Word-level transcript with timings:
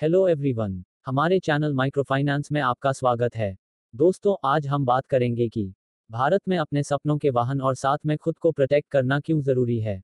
Hello 0.00 0.28
everyone, 0.28 0.84
हमारे 1.06 1.38
channel 1.38 1.74
microfinance 1.74 2.52
में 2.52 2.60
आपका 2.60 2.92
स्वागत 2.92 3.36
है। 3.36 3.56
दोस्तों, 3.94 4.36
आज 4.44 4.66
हम 4.66 4.84
बात 4.84 5.06
करेंगे 5.06 5.48
कि 5.48 5.74
भारत 6.10 6.40
में 6.48 6.58
अपने 6.58 6.82
सपनों 6.82 7.18
के 7.18 7.30
वाहन 7.30 7.60
और 7.60 7.74
साथ 7.74 7.98
में 8.06 8.16
खुद 8.16 8.38
को 8.38 8.52
प्रोटेक्ट 8.52 8.90
करना 8.90 9.20
क्यों 9.20 9.40
ज़रूरी 9.40 9.80
है। 9.80 10.02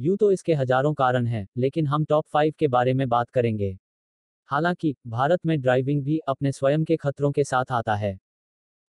यूँ 0.00 0.16
तो 0.16 0.32
इसके 0.32 0.54
हज़ारों 0.54 0.94
कारण 0.94 1.26
हैं, 1.26 1.46
लेकिन 1.56 1.86
हम 1.86 2.04
टॉप 2.04 2.24
फाइव 2.26 2.52
के 2.58 2.68
बारे 2.68 2.94
में 2.94 3.08
बात 3.08 3.30
करेंगे। 3.30 3.78
हालाँकि, 4.46 4.94
भारत 5.06 5.46
में 5.46 5.60
ड्राइविंग 5.60 6.02
भी 6.02 6.18
अपने 6.18 6.52
स्वयं 6.52 6.84
के 6.84 6.96
खतरों 6.96 7.32
के 7.32 7.44
साथ 7.44 7.64
आता 7.72 7.94
है। 7.94 8.18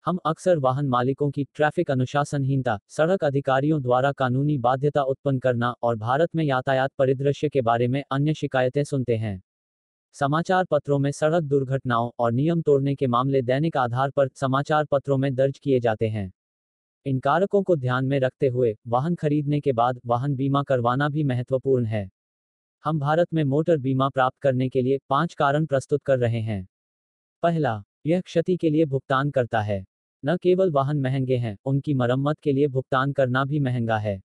हम 0.06 0.18
अक्सर 0.26 0.58
वाहन 0.58 0.88
मालिकों 0.88 1.30
की 1.30 1.44
ट्रैफ़िक 1.44 1.90
अनुशासनहीनता, 1.90 2.78
सड़क 2.88 3.24
अधिकारियों 3.24 3.82
द्वारा 3.82 4.12
कानूनी 4.12 4.58
बाध्यता 4.58 5.02
उत्पन्न 5.02 5.38
करना 5.38 5.74
और 5.82 5.96
भारत 5.96 6.28
में 6.34 6.44
यातायात 6.44 6.90
परिदृश्य 6.98 7.48
के 7.48 7.60
बारे 7.60 7.88
में 7.88 8.02
अन्य 8.12 8.34
शिकायतें 8.34 8.84
सुनते 8.84 9.16
हैं। 9.16 9.42
समाचार 10.20 10.64
पत्रों 10.64 10.98
में 10.98 11.12
सड़क 11.12 11.42
दुर्घटनाओं 11.42 12.10
और 12.18 12.32
नियम 12.32 12.62
तोड़ने 12.62 12.94
के 12.94 13.06
मामले 13.06 13.42
दैनिक 13.42 13.76
आधार 13.76 14.10
पर 14.10 14.28
समाचार 14.28 14.84
पत्रों 14.84 15.18
में 15.18 15.34
दर्ज 15.34 15.58
किए 15.58 15.80
जाते 15.80 16.08
हैं। 16.08 16.32
इन 17.06 17.18
कारकों 17.18 17.62
को 17.62 17.76
ध्यान 17.76 18.06
में 18.06 18.20
रखते 18.20 18.48
हुए 18.48 18.76
वाहन 18.86 19.14
खरीदने 19.14 19.60
के 19.60 19.72
बाद 19.72 20.00
वाहन 20.06 20.34
बीमा 20.34 20.62
करवाना 20.62 21.08
भी 21.08 21.24
महत्वपूर्ण 21.24 21.84
है। 21.84 22.10
हम 22.84 22.98
भारत 22.98 23.34
में 23.34 23.44
मोटर 23.44 23.78
बीमा 23.78 24.08
प्राप्त 24.08 24.38
करने 24.38 24.68
के 24.68 24.82
लिए 24.82 24.98
पाँच 25.08 25.34
कारण 25.34 25.66
प्रस्तुत 25.66 26.02
कर 26.02 26.18
रहे 26.18 26.40
हैं। 26.40 26.68
पहला, 27.42 27.82
यह 28.06 28.20
क्षति 28.20 28.56
के 28.56 28.70
लिए 28.70 28.84
भुगतान 28.84 29.30
करता 29.30 29.60
है। 29.60 29.84
न 30.24 30.36
केवल 30.36 30.70
वाहन 30.70 31.00
महँगे 31.00 31.36
हैं, 31.36 31.56
उनकी 31.64 31.94
मरम्मत 31.94 32.38
के 32.38 32.52
लिए 32.52 32.68
भुगतान 32.68 33.12
करना 33.12 33.44
भी 33.44 33.60
महँगा 33.60 33.98
है। 33.98 34.22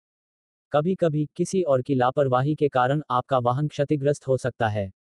कभी 0.71 0.95
कभी 0.95 1.29
किसी 1.35 1.61
और 1.61 1.81
की 1.81 1.95
लापरवाही 1.95 2.55
के 2.55 2.67
कारण 2.67 3.01
आपका 3.09 3.37
वाहन 3.37 3.67
क्षतिग्रस्त 3.67 4.27
हो 4.27 4.37
सकता 4.37 4.67
है। 4.67 5.02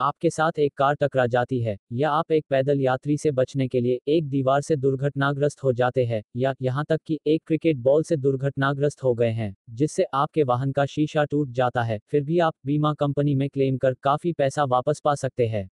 आपके 0.00 0.28
साथ 0.30 0.58
एक 0.58 0.72
कार 0.76 0.94
टकरा 0.94 1.26
जाती 1.26 1.60
है, 1.60 1.76
या 1.92 2.10
आप 2.10 2.32
एक 2.32 2.44
पैदल 2.50 2.80
यात्री 2.80 3.16
से 3.16 3.30
बचने 3.30 3.66
के 3.68 3.80
लिए 3.80 3.98
एक 4.08 4.28
दीवार 4.28 4.60
से 4.60 4.76
दुर्घटनाग्रस्त 4.76 5.62
हो 5.64 5.72
जाते 5.72 6.04
हैं, 6.04 6.22
या 6.36 6.52
यहाँ 6.62 6.84
तक 6.88 7.00
कि 7.06 7.18
एक 7.26 7.42
क्रिकेट 7.46 7.78
बॉल 7.78 8.02
से 8.02 8.16
दुर्घटनाग्रस्त 8.16 9.02
हो 9.02 9.12
गए 9.14 9.30
हैं, 9.30 9.54
जिससे 9.70 10.04
आपके 10.14 10.42
वाहन 10.42 10.72
का 10.72 10.84
शीशा 10.86 11.24
टूट 11.24 11.48
जाता 11.48 11.82
है, 11.82 11.98
फिर 12.08 12.22
भी 12.24 12.38
आप 12.38 12.54
बीमा 12.66 12.92
कंपनी 12.94 13.34
में 13.34 13.48
क्लेम 13.48 13.76
कर 13.76 13.94
काफ़ी 13.94 14.32
पैसा 14.32 14.64
वापस 14.64 15.00
पा 15.04 15.14
सकते 15.14 15.46
हैं। 15.46 15.68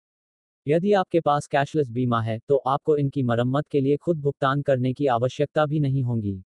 यदि 0.67 0.91
आपके 0.93 1.19
पास 1.19 1.47
कैशलेस 1.47 1.89
बीमा 1.89 2.21
है 2.21 2.37
तो 2.47 2.55
आपको 2.57 2.95
इनकी 2.97 3.23
मरम्मत 3.23 3.67
के 3.67 3.81
लिए 3.81 3.97
खुद 3.97 4.19
भुगतान 4.19 4.61
करने 4.61 4.91
की 4.93 5.07
आवश्यकता 5.07 5.65
भी 5.65 5.79
नहीं 5.79 6.03
होगी। 6.03 6.41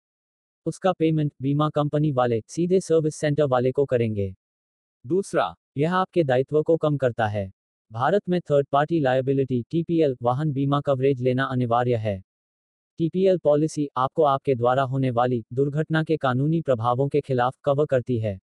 उसका 0.66 0.92
पेमेंट 0.92 1.31
बीमा 1.42 1.70
कंपनी 1.70 2.11
वाले, 2.11 2.42
सीधे 2.48 2.80
सर्विस 2.80 3.16
सेंटर 3.16 3.45
वाले 3.45 3.72
को 3.72 3.86
करेंगे। 3.86 4.33
दूसरा, 5.05 5.53
यह 5.77 5.94
आपके 5.94 6.23
दायित्व 6.23 6.61
को 6.64 6.77
कम 6.77 6.98
करता 6.98 7.27
है। 7.27 7.52
भारत 7.92 8.22
में 8.30 8.39
थर्ड 8.42 8.67
पार्टी 8.72 9.00
लायबिलिटी 9.00 9.61
टीपीएल 9.72 10.16
वाहन 10.22 10.52
बीमा 10.52 10.80
कवरेज 10.81 11.22
लेना 11.22 11.44
अनिवार्य 11.45 11.95
है। 11.95 12.16
टीपीएल 13.00 13.38
पॉलिसी 13.38 13.88
आपको 13.98 14.23
आपके 14.23 14.56
द्वारा 14.56 14.83
होने 14.83 15.09
वाली 15.11 15.44
दुर्घटना 15.53 16.03
के 16.03 16.17
कानूनी 16.17 16.61
प्रभावों 16.61 17.08
के 17.08 17.22
खिलाफ 17.22 17.56
कवर 17.64 17.86
करती 17.86 18.17
है। 18.20 18.38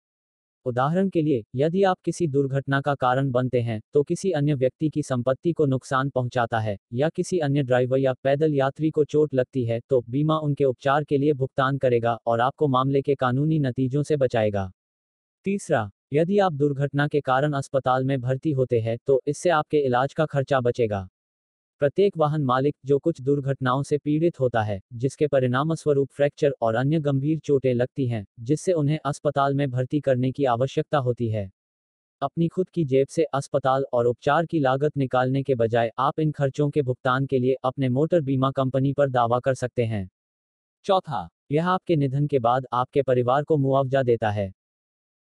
उदाहरण 0.65 1.09
के 1.09 1.21
लिए, 1.21 1.43
यदि 1.55 1.83
आप 1.83 1.97
किसी 2.05 2.27
दुर्घटना 2.27 2.79
का 2.81 2.95
कारण 2.95 3.29
बनते 3.31 3.61
हैं 3.61 3.79
तो 3.93 4.03
किसी 4.03 4.31
अन्य 4.31 4.53
व्यक्ति 4.53 4.89
की 4.89 5.03
संपत्ति 5.03 5.53
को 5.53 5.65
नुकसान 5.65 6.09
पहुंचाता 6.09 6.59
है, 6.59 6.77
या 6.93 7.09
किसी 7.09 7.39
अन्य 7.39 7.63
ड्राइवर 7.63 7.99
या 7.99 8.13
पैदल 8.23 8.53
यात्री 8.53 8.89
को 8.89 9.03
चोट 9.05 9.33
लगती 9.33 9.65
है 9.65 9.79
तो 9.89 10.03
बीमा 10.09 10.37
उनके 10.39 10.65
उपचार 10.65 11.03
के 11.03 11.17
लिए 11.17 11.33
भुगतान 11.33 11.77
करेगा 11.77 12.17
और 12.25 12.41
आपको 12.41 12.67
मामले 12.67 13.01
के 13.01 13.15
कानूनी 13.15 13.59
नतीजों 13.59 14.03
से 14.03 14.17
बचाएगा। 14.17 14.71
तीसरा 15.45 15.89
यदि 16.15 16.37
आप 16.39 16.53
दुर्घटना 16.53 17.07
के 17.07 17.19
कारण 17.21 17.53
अस्पताल 17.53 18.03
में 18.03 18.19
भर्ती 18.21 18.51
होते 18.51 18.79
हैं 18.79 18.97
तो 19.07 19.21
इससे 19.27 19.49
आपके 19.49 19.77
इलाज 19.77 20.13
का 20.13 20.25
खर्चा 20.25 20.59
बचेगा। 20.61 21.07
प्रत्येक 21.81 22.17
वाहन 22.17 22.43
मालिक 22.43 22.75
जो 22.85 22.99
कुछ 22.99 23.21
दुर्घटनाओं 23.21 23.83
से 23.83 23.97
पीड़ित 23.97 24.39
होता 24.39 24.61
है, 24.63 24.79
जिसके 24.93 25.27
परिणामस्वरूप 25.27 26.09
फ्रैक्चर 26.11 26.53
और 26.61 26.75
अन्य 26.75 26.99
गंभीर 26.99 27.39
चोटें 27.39 27.73
लगती 27.73 28.07
हैं, 28.07 28.25
जिससे 28.39 28.73
उन्हें 28.73 28.99
अस्पताल 29.05 29.53
में 29.53 29.69
भर्ती 29.71 29.99
करने 29.99 30.31
की 30.31 30.45
आवश्यकता 30.45 30.97
होती 30.97 31.29
है। 31.29 31.49
अपनी 32.21 32.47
खुद 32.47 32.69
की 32.69 32.85
जेब 32.85 33.07
से 33.07 33.23
अस्पताल 33.23 33.85
और 33.93 34.05
उपचार 34.05 34.45
की 34.45 34.59
लागत 34.59 34.97
निकालने 34.97 35.43
के 35.43 35.55
बजाय 35.55 35.91
आप 35.99 36.19
इन 36.19 36.31
खर्चों 36.31 36.69
के 36.69 36.81
भुगतान 36.81 37.25
के 37.25 37.39
लिए 37.39 37.55
अपने 37.63 37.89
मोटर 37.89 38.21
बीमा 38.21 38.51
कंपनी 38.51 38.93
पर 38.93 39.09
दावा 39.09 39.39
कर 39.39 39.53
सकते 39.53 39.85
हैं। 39.85 40.09
चौथा, 40.85 41.27
यह 41.51 41.67
आपके 41.67 41.95
निधन 41.95 42.27
के 42.27 42.39
बाद 42.39 42.65
आपके 42.73 43.01
परिवार 43.01 43.43
को 43.43 43.57
मुआवजा 43.57 44.03
देता 44.03 44.31
है। 44.31 44.53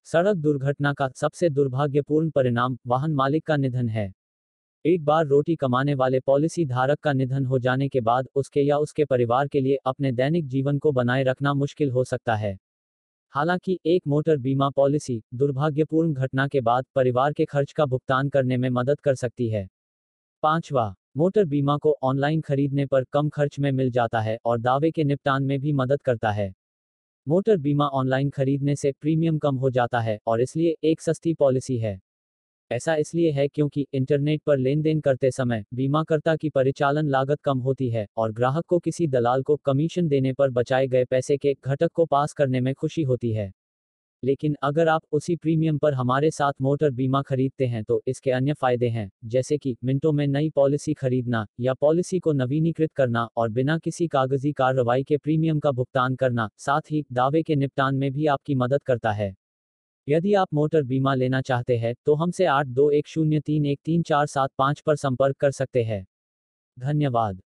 सड़क 0.07 0.37
दुर्घटना 0.37 0.93
का 0.93 1.09
सबसे 1.09 1.49
दुर्भाग्यपूर्ण 1.49 2.31
परिणाम 2.31 2.79
वाहन 2.87 3.13
मालिक 3.13 3.47
का 3.47 3.57
निधन 3.57 3.89
है। 3.89 4.15
एक 4.85 5.05
बार 5.05 5.27
रोटी 5.27 5.57
कमाने 5.57 5.95
वाले 5.95 6.21
पॉलिसी 6.21 6.67
धारक 6.67 6.99
का 6.99 7.13
निधन 7.13 7.47
हो 7.47 7.59
जाने 7.59 7.89
के 7.89 8.01
बाद 8.01 8.29
उसके 8.35 8.61
या 8.61 8.79
उसके 8.79 9.05
परिवार 9.05 9.49
के 9.49 9.61
लिए 9.61 9.77
अपने 9.87 10.13
दैनिक 10.13 10.47
जीवन 10.47 10.79
को 10.79 10.93
बनाए 10.93 11.23
रखना 11.23 11.55
मुश्किल 11.55 11.91
हो 11.91 12.05
सकता 12.05 12.35
है। 12.35 12.59
हालाँकि 13.31 13.79
एक 13.87 14.03
मोटर 14.07 14.37
बीमा 14.37 14.71
पॉलिसी 14.71 15.23
दुर्भाग्यपूर्ण 15.35 16.15
घटना 16.15 16.49
के 16.49 16.61
बाद 16.61 16.85
परिवार 16.95 17.33
के 17.33 17.45
खर्च 17.45 17.73
का 17.73 17.87
भुगतान 17.87 18.29
करने 18.29 18.57
में 18.57 18.71
मदद 18.71 19.01
कर 19.01 19.15
सकती 19.15 19.49
है। 19.49 19.69
पांचवा, 20.43 20.95
मोटर 21.17 21.45
बीमा 21.45 21.77
को 21.77 21.99
ऑनलाइन 22.03 22.41
खरीदने 22.41 22.87
पर 22.87 23.05
कम 23.05 23.29
खर्च 23.29 23.59
में 23.59 23.73
मिल 23.73 23.91
जाता 23.91 24.21
है 24.21 24.39
और 24.45 24.59
दावे 24.59 24.91
के 24.91 25.05
निपटान 25.05 25.45
में 25.45 25.61
भी 25.61 25.73
मदद 25.73 26.03
करता 26.03 26.31
है। 26.31 26.55
मोटर 27.27 27.57
बीमा 27.57 27.85
ऑनलाइन 27.89 28.31
खरीदने 28.31 28.75
से 28.77 28.91
प्रीमियम 28.93 29.39
कम 29.39 29.57
हो 29.57 29.71
जाता 29.71 30.01
है 30.01 30.19
और 30.27 30.41
इसलिए 30.41 30.75
एक 30.85 31.01
सस्ती 31.01 31.33
पॉलिसी 31.35 31.77
है। 31.79 31.99
ऐसा 32.71 32.95
इसलिए 32.97 33.31
है 33.31 33.47
क्योंकि 33.49 33.87
इंटरनेट 33.95 34.43
पर 34.47 34.59
लेन 34.59 34.83
देन 34.83 35.01
करते 35.01 35.31
समय 35.31 35.65
बीमाकर्ता 35.75 36.37
की 36.37 36.51
परिचालन 36.51 37.09
लागत 37.09 37.41
कम 37.41 37.59
होती 37.59 37.91
है 37.91 38.07
और 38.17 38.33
ग्राहक 38.33 38.65
को 38.67 38.79
किसी 38.79 39.07
दलाल 39.07 39.43
को 39.43 39.57
कमीशन 39.57 40.09
देने 40.09 40.33
पर 40.33 40.51
बचाए 40.51 40.87
गए 40.87 41.05
पैसे 41.05 41.37
के 41.37 41.55
घटक 41.65 41.93
को 41.95 42.07
पास 42.07 42.33
करने 42.33 42.61
में 42.61 42.75
खुशी 42.75 43.03
होती 43.03 43.33
है। 43.33 43.53
लेकिन 44.25 44.55
अगर 44.63 44.89
आप 44.89 45.03
उसी 45.13 45.37
प्रीमियम 45.37 45.79
पर 45.79 45.95
हमारे 45.95 46.31
साथ 46.31 46.53
मोटर 46.61 46.91
बीमा 46.93 47.23
खरीदते 47.23 47.67
हैं 47.67 47.83
तो 47.85 48.01
इसके 48.07 48.31
अन्य 48.31 48.53
फ़ायदे 48.55 48.89
हैं, 48.89 49.11
जैसे 49.27 49.59
कि 49.59 49.77
मिनटों 49.85 50.13
में 50.13 50.27
नई 50.29 50.51
पॉलिसी 50.51 50.95
खरीदना 50.95 51.45
या 51.61 51.75
पॉलिसी 51.77 52.19
को 52.19 52.33
नवीनीकृत 52.35 52.93
करना 52.93 53.29
और 53.37 53.51
बिना 53.51 53.79
किसी 53.79 54.09
कागज़ी 54.09 54.53
कार्रवाई 54.55 55.03
के 55.05 55.17
प्रीमियम 55.17 55.59
का 55.59 55.71
भुगतान 55.73 56.15
करना, 56.17 56.49
साथ 56.59 56.91
ही 56.91 57.05
दावे 57.13 57.43
के 57.43 57.57
निपटान 57.57 57.97
में 57.97 58.11
भी 58.13 58.27
आपकी 58.29 58.55
मदद 58.57 58.83
करता 58.83 59.13
है। 59.13 59.35
यदि 60.09 60.35
आप 60.37 60.55
मोटर 60.55 60.83
बीमा 60.85 61.15
लेना 61.15 61.41
चाहते 61.43 61.77
हैं 61.79 61.95
तो 62.07 62.15
हमसे 62.17 62.45
आठ 62.49 62.67
दो 62.69 62.91
एक 62.93 63.09
शून्य 63.09 63.41
तीन 63.41 63.67
एक 63.67 63.81
तीन 63.85 64.03
चार 64.05 64.27
सात 64.29 64.51
पाँच 64.59 64.81
पर 64.81 64.97
संपर्क 64.99 65.37
कर 65.37 65.51
सकते 65.53 65.83
हैं। 65.85 66.05
धन्यवाद। 66.77 67.45